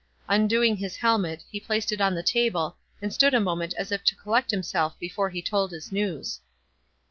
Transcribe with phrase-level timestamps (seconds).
[0.27, 4.03] Undoing his helmet, he placed it on the table, and stood a moment as if
[4.05, 6.39] to collect himself before he told his news.